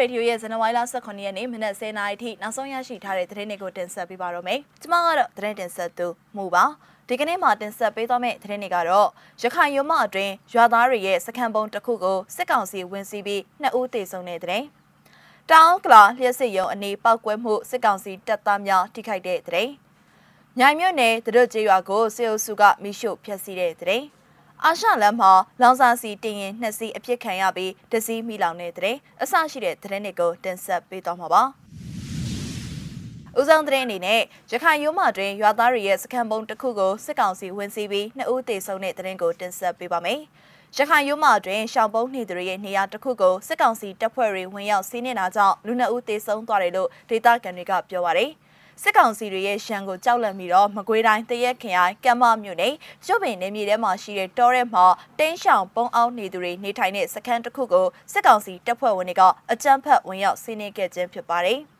[0.00, 6.64] ရေဒီယိုရဲ့ဇန်နဝါရီလ18ရက်နေ့မနက်10:00နာရီထိနောက်ဆုံးရရှိထားတဲ့သတင်းတွေကိုတင်ဆက်ပေးပါတော့မယ်။ကျွန်မကတော့သတင်းတင်ဆက်သူမှုပါ။
[7.08, 9.08] ဒီကနေ့မှာတင်ဆက်ပေးသွားမယ့်သတင်းတွေကတော့
[9.42, 14.64] ရခိုင်ရုံမအတွင်းရွာသားတွေရဲ့စခန်းပုံတစ်ခုကိုစစ်ကောင်စီဝင်စီးပြီးနှစ်ဦးတေဆုံးတဲ့သတင်း။
[15.50, 19.70] တောင်ကလာလျှက်စစ်ရုံအနေပောက်ကွဲမှုစစ်ကောင်စီတပ်သားများထိခိုက်တဲ့သတင်း။
[20.58, 24.04] မြိုင်မြို့နယ်တရွတ်ကျေးရွာကိုစေအုပ်စုကမိရှို့ဖျက်ဆီးတဲ့သတင်း။
[24.66, 31.42] အာရှလမ်းမှာလောင်စာစီတင်ရင်နှစ်စီးအပြစ်ခံရပြီးတစီးမိလောင်တဲ့တဲ့အဆရှိတဲ့သတင်းတွေကိုတင်ဆက်ပေးသွားမှာပါ။
[33.38, 34.20] ဦးဆောင်သတင်းအနေနဲ့
[34.52, 40.20] ရခိုင်ရိုးမတွင်ရွာသားတွေရဲ့စခန်းပုံတစ်ခုကိုစစ်ကောင်စီဝင်စီးပြီးနှစ်ဦးသေဆုံးတဲ့သတင်းကိုတင်ဆက်ပေးပါမယ်။
[40.76, 48.30] ရခိုင်ရိုးမတွင်ရှောင်းပုံးနေသူတွေရဲ့နေရာတစ်ခုကိုစစ်ကောင်စီတပ်ဖွဲ့တွေဝင်ရောက်စီးနေတာကြောင့်လူနှစ်ဦးသေဆုံးသွားတယ်လို့ဒေသခံတွေကပြောပါရယ်။
[48.82, 52.74] စစ်ကောင်စီတွေရဲ့ရှမ်းကိုကြောက်လန့်ပြီးတော့မကွေးတိုင်းတရက်ခရိုင်ကမ်းမမြို့နယ်
[53.06, 54.84] ရုပ်ပင်နေမြေထဲမှာရှိတဲ့တောထဲမှာ
[55.18, 61.60] တင်းရှောင်ပုံအောင်နေသူတွေနေထိုင်တဲ့စခန်းတစ်ခုကိုစစ်ကောင်စီတပ်ဖွဲ့ဝင်တွေကအကြမ်းဖက်ဝင်ရောက်စီးနင်းခဲ့ခြင်းဖြစ်ပါတယ်။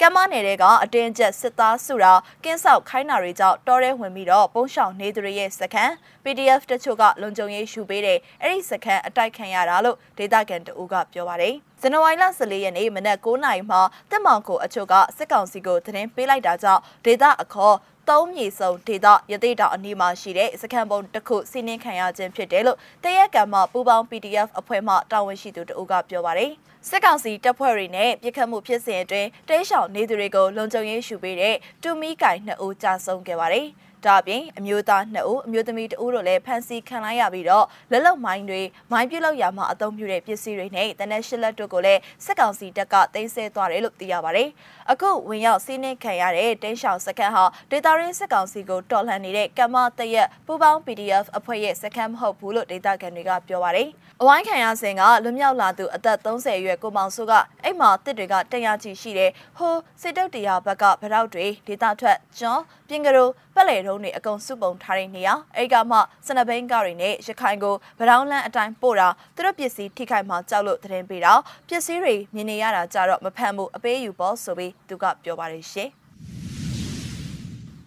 [0.00, 2.12] ကမ်းမနယ်တွေကအတင်းကျပ်စစ်သားစုတာ
[2.44, 5.92] ကင်းဆောက်ခိုင်းတာတွေကြောင့်တောထဲဝင်ပြီးတော့ပုံရှောင်နေသူတွေရဲ့စခန်း
[6.24, 17.76] PDF တချို့ကလုံခြုံရေးရှုပေးတဲ့အဲ့ဒီစခန်းအတိုက်ခံရတာလို့ဒေသခံတအူးကပြောပါတယ်ဇန်နဝါရီလ14ရက်နေ့မနက်9:00နာရီမှာတက်မောင်ကိုအချို့ကစစ်ကောင်စီကိုသတင်းပေးလိုက်တာကြောင့်ဒေသအခေါ်
[18.08, 26.50] သုံးမြေစုံဒေသရသေးတောင်အနီးမှာရှိတဲ့စခန်းပုံတစ်ခုစီးနင်းခံရခြင်းဖြစ်တယ်လို့တရက်ကံမှပူပေါင်း PDF အဖွဲ့မှတာဝန်ရှိသူတအုပ်ကပြောပါတယ်။
[26.88, 33.68] စစ်ကောင်စီတပ်ဖွဲ့တွေနဲ့ပြစ်ခတ်မှုဖြစ်စဉ်အတွင်းတိတ်ရှောင်နေသူတွေကိုလုံခြုံရေးရှုပေးတဲ့တူမီကိုင်နှစ်ဦးကြာဆုံးခဲ့ပါတယ်။
[34.04, 38.60] ဒါအပြင်အမျိုးသား2ဦးအမျိုးသမီး2ဦးတို့လည်းဖမ်းဆီးခံလိုက်ရပြီးတော့လက်လုံမိုင်းတွေ
[38.92, 44.48] မိုင်းပြုတ်လောက်ရာမှာအသုံးပြုတဲ့ပစ္စည်းတွေနဲ့တနက်ရှစ်လက်တို့ကိုလည်းစစ်ကောင်စီတပ်ကတင်ဆက်သွားတယ်လို့သိရပါတယ်။
[44.90, 53.88] အခုဝင်ရောက်စီးနှင်းခံရတဲ့တင်းရှောင်စခန်းဟာဒေတာရင်းစစ်ကောင်စီကိုတော်လှန်နေတဲ့ကမ္မတရက်ပူပေါင်း PDF အဖွဲ့ရဲ့စခန်းမဟုတ်ဘူးလို့ဒေတာကန်တွေကပြောပါတယ်။
[54.22, 57.32] အဝိုင်းခံရစဉ်ကလွမြောက်လာသူအသက်30အရွယ်ကိုမောင်စုက
[57.64, 71.32] အိမ်မှာတစ်တွေကတရာချီရှိတဲ့ဟိုစစ်တုတ်တရားဘက်ကဗရောက်တွေဒေတာထွက်ကျွန်းပြင်ကရို ပက်လေတုံးတွေအကုန်စုပုံထားတဲ့နေရာအဲ့ကမှစနဘိန်းကားတွေနဲ့ရခိုင်ကိုဗရောင်းလန်းအတိုင်းပို့တာသူတို့ပစ္စည်းထိခိုက်မှကြောက်လို့သတင်းပေးတာ
[71.68, 75.88] ပစ္စည်းတွေမြင်နေရတာကြတော့မဖမ်းဘူးအပေးယူပေါ့ဆိုပြီးသူကပြောပါတယ်ရှင်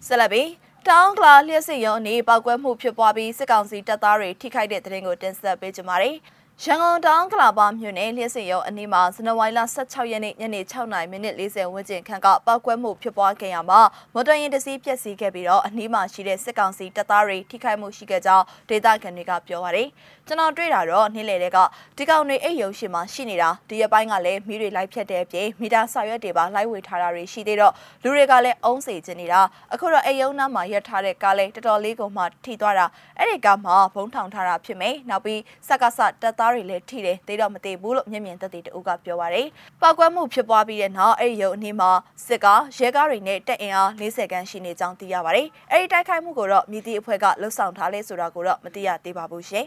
[0.06, 0.48] ဆက်လက်ပြီး
[0.88, 6.16] တောင်းကလာလျှက်စစ်ရုံအနေပောက်ကွဲမှုဖြစ်ပွားပြီးစစ်ကောင်စီတပ်သားတွေထိခိုက်တဲ့တဲ့ရင်ကိုတင်ဆက်ပေးကြပါမယ်။
[6.64, 13.80] ရန်ကုန်တောင်ကလာပါမြို့နယ်လျှက်စင်ရုံအနီးမှာဇန်နဝါရီလ16ရက်နေ့ညနေ6:40မိနစ်40ဝန်းကျင်ခန့်ကပောက်ကွဲမှုဖြစ်ပွားခဲ့ရမှာ
[14.14, 19.88] မော်တော်ယာဉ်တစ်စီးပျက်စီးခဲ့ပြီးတော့အနီးမှာရှိတဲ့စစ်ကောင်စီတပ်သားတွေထိခိုက်မှုရှိခဲ့ကြောင်းဒေသခံတွေကပြောပါတယ်။
[20.26, 21.58] ကျွန်တော်တွေ့တာတော့နေ့လယ်တွေက
[21.96, 29.40] ဒီကောင်တွေအိတ်ရုံရှိမှရှိနေတာဒီရက်ပိုင်းကလည်းမီးတွေလိုက်ဖြတ်တဲ့အပြင်မီတာဆောက်ရွက်တွေပါလိုက်ဝေထားတာတွေရှိသေးတော့လူတွေကလည်းအုံးစေချင်နေတာ
[29.72, 32.86] အခုတော့အိတ်ရုံနားမှာရပ်ထားတဲ့ကားလေးတော်တော်လေးကိုမှထိသွားတာ
[33.18, 39.46] အဲ့ဒီကားမှာဘုံထောင်ထားတာဖြစ်မယ်နောက်ပြီးစက်ကစတပ်သားတွေလည်းထိတယ်သိတော့မသိဘူးလို့မျက်မြင်သက်သေတအုပ်ကပြောပါတယ်
[39.80, 41.90] ပောက်ကွဲမှုဖြစ်ပွားပြီးတဲ့နောက်အဲ့ဒီရုံအနည်းမှာ
[42.26, 49.66] စစ်ကားရဲကားတွေနဲ့တက်အင်အား40ခန်းရှိနေကြောင်းသိရပါတယ်အဲ့ဒီတိုက်ခိုက်မှုကိုတော့မြည်သည့်အဖွဲ့ကလှုပ်ဆောင်ထားလဲဆိုတာကိုတော့မသိရသေးပါဘူးရှင်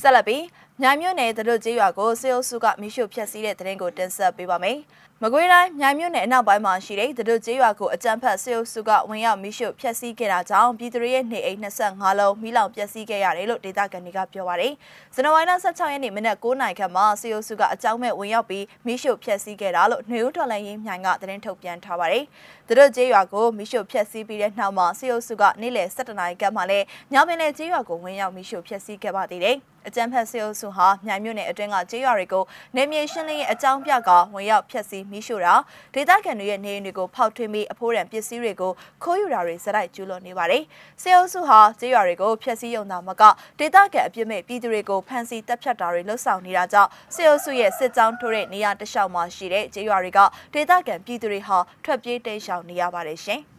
[0.00, 0.44] ဆက်လက်ပြီး
[0.82, 4.78] မြိုင်မြို့နယ်တတို့ကျေးရွာကိုစေအုပ်စုကမိရှုဖျက်ဆီးတဲ့တဲ့ရင်ကိုတင်ဆက်ပေးပါမယ်။
[5.22, 14.72] မကွေးတိုင်းမြိုင်မြို့နယ်အနောက်ပိုင်းမှာရှိတဲ့တတို့ကျေးရွာကိုအကြမ်းဖက်စေအုပ်စုကဝင်ရောက်မိရှုဖျက်ဆီးခဲ့တာကြောင့်ပြည်သူတွေရဲ့နေအိမ်25လုံးမိလောင်ပျက်စီးခဲ့ရတယ်လို့ဒေသခံတွေကပြောပါတယ်။
[15.14, 22.24] ဇန်နဝါရီလ16ရက်နေ့မနက်9:00နာရီခန့်မှာစေအုပ်စုကအကြောင်းမဲ့ဝင်ရောက်ပြီးမိရှုဖျက်ဆီးခဲ့တာလို့နေဦးတော်လိုင်းရေးမြိုင်ကသတင်းထုတ်ပြန်ထားပါတယ်။
[22.68, 29.58] တတို့ကျေးရွာကိုမိရှုဖျက်ဆီးပြီးတဲ့နောက်မှာစေအုပ်စုကနေ့လယ်7:00နာရီခန့်မှာလည်းညောင်ပင်နယ်ကျေးရွာကိုဝင်ရောက်မိရှုဖျက်ဆီးခဲ့ပါသေးတယ်။
[29.88, 32.44] အကြမ်းဖက်စေအုပ်စုဟာမြိုင်မြို့နယ်အတွင်းကကျေးရွာတွေကို
[32.76, 35.54] နေမြေရှင်းလင်းရေးအကြောင်းပြကဝင်ရောက်ဖျက်ဆီးမိရှို့တာ
[35.94, 40.62] ဒေသခံတွေရဲ့နေအိမ်တွေကိုဖောက်ထွင်းပြီးအဖိုးရန်ပစ္စည်းတွေကိုခိုးယူတာတွေစတိုက်ကျူးလွန်နေပါတယ်။
[41.02, 43.22] စေအုပ်စုဟာကျေးရွာတွေကိုဖျက်ဆီးရုံသာမက
[43.58, 50.20] ဒေသခံအပြစ်မဲ့ပြည်သူတွေကိုဖမ်းဆီးတပ်ဖြတ်တာတွေလှုပ်ဆောင်နေတာကြောင့်စေအုပ်စုရဲ့စစ်ကြောင်းထိုးတဲ့နေရာတလျှောက်မှာရှိတဲ့ကျေးရွာတွေက
[50.54, 53.42] ဒေသခံပြည်သူတွေဟာထွက်ပြေးတိမ်းရှောင်နေရပါတယ်ရှင်။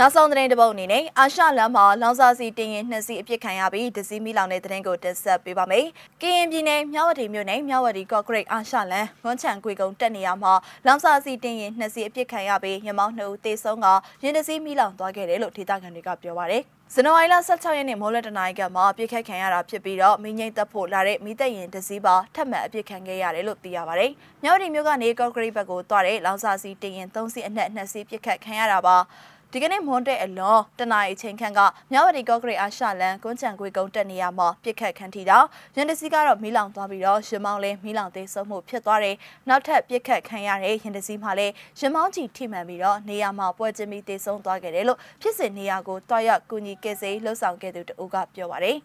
[0.00, 5.86] နောက်ဆုံးသတင်းတစ်ပုဒ်အနေနဲ့အာရှလမ်းမှာလောင်စာစီတင်ရင်နှစ်စီးအပြစ်ခံရပြီးဒစီမီလောင်တဲ့သတင်းကိုတင်ဆက်ပေးပါမယ်။
[6.22, 10.52] ကရင်ပြည်နယ်မြဝတီမြို့နယ်မြဝတီကော့ဂရိတ်အာရှလမ်းဝန်းချံကွေကုံတက်နေရမှာ
[10.86, 13.86] လောင်စာစီတင်ရင်နှစ်စီးအပြစ်ခံရပြီးရမောင်းနှစ်ဦးသေဆုံးက
[14.22, 16.62] ရင်ဒစီမီလောင်သွားခဲ့တယ်လို့ဒေသခံတွေကပြောပါတယ်။
[16.94, 24.10] ဇန်နဝါရီလ16ရက်နေ့မိုးလတနာရီကမှပြစ်ခတ်ခံရတာဖြစ်ပြီးတော့မင်းငိမ့်တက်ဖို့လာတဲ့မိသက်ရင်တစည်းပါထပ်မံအပြစ်ခံခဲ့ရတယ်လို့သိရပါတယ်။
[24.42, 28.96] မြောက်ဒီမြို့ကနေကော့ဂရိတ်ဘက်ကိုသွားတဲ့လောင်စာစီတင်ရင်3စီးအနက်2စီးပြစ်ခတ်ခံရတာပါ။
[29.56, 31.60] ဒဒီကနေ့မွန်တဲ့အလွန်တနအီချိန်ခန့်က
[31.92, 35.38] မြဝတီကော့ဂရိတ်အာရှလန်ကွန်းချံကွေကုန်းတက်နေရမှာပြစ်ခတ်ခန့်ထီတာ
[35.76, 39.16] ရန်တစီကတော့မီးလောင်သွားပြီးတော့ရှင်မောင်းလည်းမီးလောင်သေးဆုံးမှုဖြစ်သွားတယ်
[39.48, 48.78] နောက်ထပ်ပြစ်ခတ်ခံရတဲ့ရန်တစီမှလည်းရှင်မောင်းကြီးထိမှန်ပြီးတော့နေရာမှာပွဲချင်းပြီးသေဆုံးသွားခဲ့တယ်လို့ဖြစ်စဉ်နေရာကိုတွားရောက်ကူညီကယ်ဆယ်လှုပ်ဆောင်ခဲ့သူတဦးကပြောပါတယ်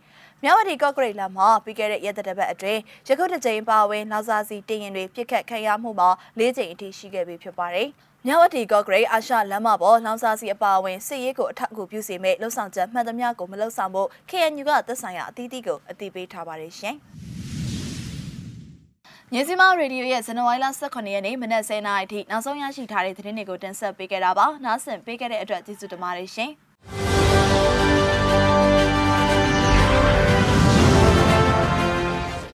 [0.43, 6.09] မြဝတီကော့ဂရိတ်လမ်းမှာပြီးခဲ့တဲ့ရက်သက်တပတ်အတွင်းရခုတစ်ကြိမ်ပါဝင်နောက်စားစီတင်ရင်တွေပြစ်ခတ်ခံရမှုမှာ
[6.39, 7.89] ၄ကြိမ်အထိရှိခဲ့ပြီဖြစ်ပါတယ်။
[8.27, 16.95] မြဝတီကော့ဂရိတ်အာရှလမ်းမပေါ်လောင်စာစီအပါအဝင်စစ်ရေးကိုအထောက်အကူပြုစေမဲ့လှုပ်ဆောင်ချက်မှန်သမျှကိုမလှုပ်ဆောင်ဖို့ KNU ကသက်ဆိုင်ရာအသီးသီးကိုအသိပေးထားပါတယ်ရှင်။
[19.33, 26.51] ညစီမရေဒီယိုရဲ့ဇန်နဝါရီလ18ရက်နေ့မနက်10:00နာရီအထိနောက်ဆုံးရရှိထားတဲ့သတင်းတွေကိုတင်ဆက်ပေးခဲ့တာပါ။နားဆင်ပေးခဲ့တဲ့အတွက်ကျေးဇူးတင်ပါတယ်ရှင်။